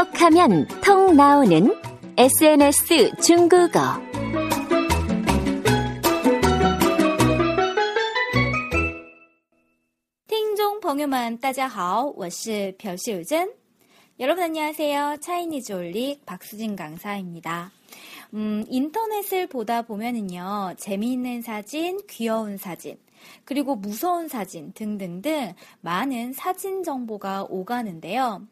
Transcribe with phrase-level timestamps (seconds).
[0.00, 1.74] 톡하면 통 나오는
[2.16, 3.80] SNS 중국어.
[10.28, 13.48] 听众朋友们，大家好，我是朴秀珍。
[14.18, 15.18] 여러분 안녕하세요.
[15.20, 17.70] 차이니즈 올릭 박수진 강사입니다.
[18.34, 22.96] 음, 인터넷을 보다 보면은요, 재미있는 사진, 귀여운 사진,
[23.45, 28.47] 그리고 무서운 사진 등등등 많은 사진 정보가 오가는데요.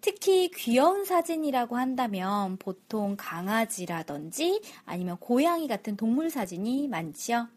[0.00, 7.48] 특히 귀여운 사진이라고 한다면 보통 강아지라든지 아니면 고양이 같은 동물 사진이 많지요.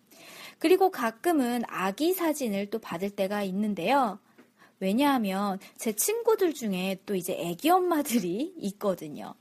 [0.59, 4.19] 그리고 가끔은 아기 사진을 또 받을 때가 있는데요.
[4.79, 9.33] 왜냐하면 제 친구들 중에 또 이제 애기 엄마들이 있거든요.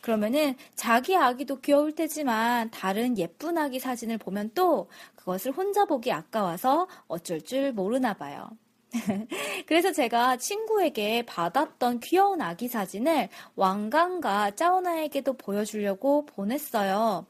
[0.00, 4.88] 그러면은 자기 아기도 귀여울 테지만 다른 예쁜 아기 사진을 보면 또
[5.28, 8.48] 그것을 혼자 보기 아까워서 어쩔 줄 모르나 봐요.
[9.66, 17.26] 그래서 제가 친구에게 받았던 귀여운 아기 사진을 왕강과 짜오나에게도 보여주려고 보냈어요.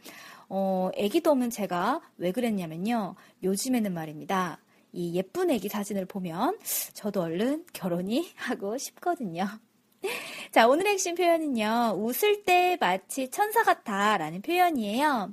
[0.48, 3.16] 어, 애기도 없는 제가 왜 그랬냐면요.
[3.42, 4.60] 요즘에는 말입니다.
[4.92, 6.56] 이 예쁜 애기 사진을 보면
[6.94, 9.48] 저도 얼른 결혼이 하고 싶거든요.
[10.52, 11.96] 자, 오늘의 핵심 표현은요.
[11.98, 15.32] 웃을 때 마치 천사 같아 라는 표현이에요.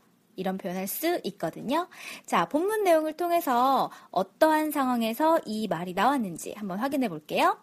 [0.36, 1.88] 이런 표현할 수 있거든요.
[2.26, 7.58] 자, 본문 내용을 통해서 어떠한 상황에서 이 말이 나왔는지 한번 확인해 볼게요.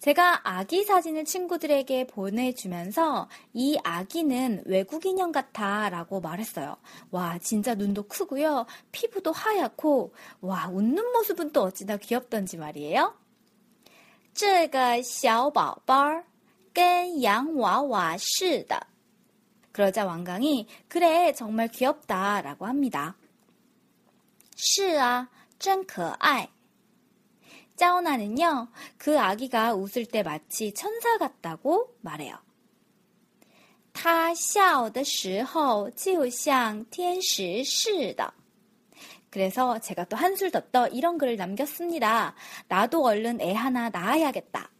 [0.00, 6.76] 제가 아기 사진을 친구들에게 보내주면서 이 아기는 외국 인형 같아 라고 말했어요.
[7.10, 8.66] 와, 진짜 눈도 크고요.
[8.90, 13.14] 피부도 하얗고, 와, 웃는 모습은 또 어찌나 귀엽던지 말이에요.
[14.34, 16.24] 这个小宝宝
[16.72, 18.80] 跟洋娃娃似的.
[19.76, 23.16] 그러자 왕강이 그래 정말 귀엽다라고 합니다.
[24.56, 25.28] 是啊,
[25.58, 26.48] 真可爱.
[27.76, 32.36] 짜오나는요 그 아기가 웃을 때 마치 천사 같다고 말해요.
[33.92, 38.32] 他笑的时候就像天使似的.
[39.30, 42.34] 그래서 제가 또 한술 더 떠 이런 글을 남겼습니다.
[42.68, 44.70] 나도 얼른 애 하나 낳아야겠다.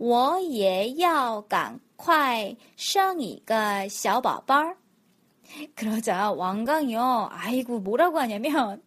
[0.00, 4.74] 我也要赶快生一个小宝宝.
[5.74, 7.28] 그러자 왕강이요.
[7.30, 8.82] 아이고 뭐라고 하냐면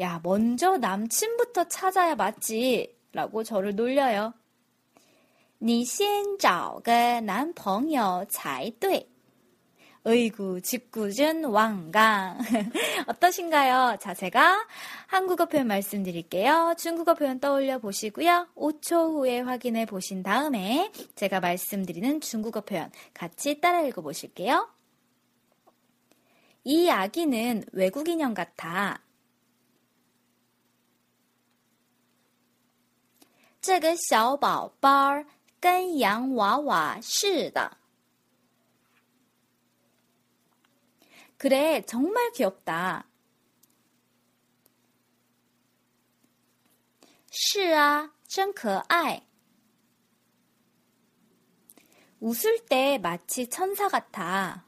[0.00, 4.34] 야 먼저 남친부터 찾아야 맞지 라고 저를 놀려요.
[5.58, 9.08] 你先找个男朋友才对.
[10.06, 12.38] 어이구, 짓궂은 왕강.
[13.08, 13.96] 어떠신가요?
[14.00, 14.66] 자, 제가
[15.06, 16.74] 한국어 표현 말씀드릴게요.
[16.76, 18.48] 중국어 표현 떠올려 보시고요.
[18.54, 24.68] 5초 후에 확인해 보신 다음에 제가 말씀드리는 중국어 표현 같이 따라 읽어 보실게요.
[26.64, 29.00] 이 아기는 외국 인형 같아.
[33.62, 35.24] 这个小宝宝
[35.58, 37.77] 跟洋娃娃似的。
[41.38, 43.06] 그래, 정말 귀엽다.
[47.30, 49.26] 是啊,真可爱.
[52.20, 54.64] 웃을 때 마치 천사 같아.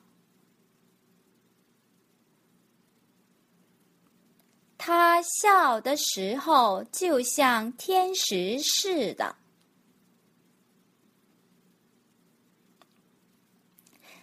[4.76, 9.37] 他笑的时候就像天使似的.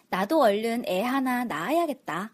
[0.09, 2.31] 나도 얼른 애 하나 낳아야겠다.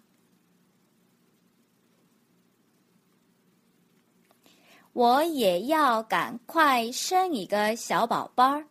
[4.94, 8.64] 我也要赶快生一个小宝宝。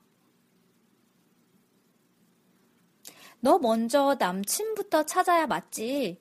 [3.40, 6.18] 너 먼저 남친부터 찾아야 맞지.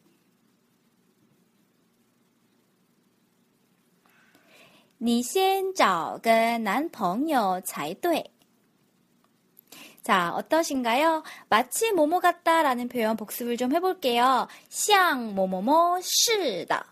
[5.00, 8.31] 你先找个男朋友才对。
[10.01, 11.21] 자, 어떠신가요?
[11.50, 14.48] 마치 뭐뭐 같다라는 표현 복습을 좀 해볼게요.
[14.69, 16.83] 像 뭐뭐뭐 是的.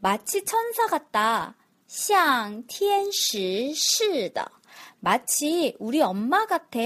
[0.00, 1.54] 마치 천사 같다.
[1.88, 4.50] 像天使是的.
[5.00, 6.80] 마치 우리 엄마 같아.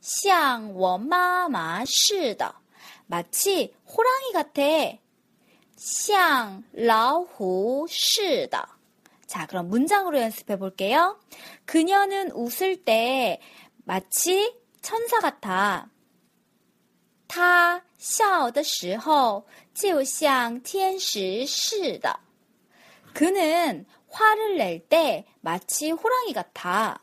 [0.00, 2.54] 像我妈妈是的.
[3.06, 4.98] 마치 호랑이 같아.
[5.76, 8.66] 像老虎是的.
[9.26, 11.18] 자, 그럼 문장으로 연습해 볼게요.
[11.64, 13.40] 그녀는 웃을 때
[13.84, 15.90] 마치 천사 같아.
[17.26, 22.20] 他笑的时候就像天使似的.
[23.12, 27.00] 그는 화를 낼 때 마치 호랑이 같아.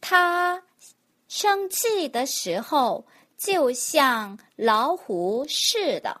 [0.00, 0.62] 他
[1.28, 6.20] 生气的时候就像老虎似的.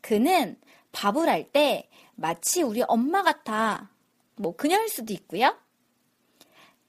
[0.00, 0.58] 그는
[0.92, 3.90] 밥을 할 때 마치 우리 엄마 같아.
[4.36, 5.56] 뭐 그녀일 수도 있고요.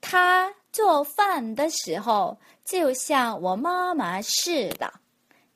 [0.00, 4.92] 他做饭的时候就像我妈妈似的.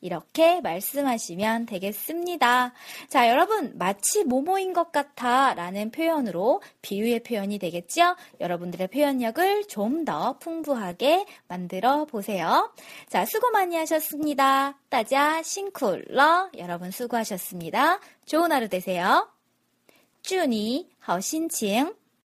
[0.01, 2.73] 이렇게 말씀하시면 되겠습니다.
[3.07, 8.15] 자, 여러분, 마치 모모인 것 같아 라는 표현으로 비유의 표현이 되겠죠?
[8.39, 12.73] 여러분들의 표현력을 좀 더 풍부하게 만들어 보세요.
[13.07, 14.77] 자, 수고 많이 하셨습니다.
[14.89, 16.51] 따자, 싱쿨러.
[16.57, 17.99] 여러분 수고하셨습니다.
[18.25, 19.29] 좋은 하루 되세요.
[20.23, 21.98] 쭈니, 허신칭.